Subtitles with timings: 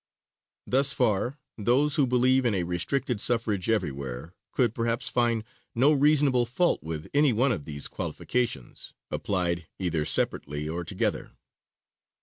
[0.65, 5.43] Thus far, those who believe in a restricted suffrage everywhere, could perhaps find
[5.75, 11.33] no reasonable fault with any one of these qualifications, applied either separately or together.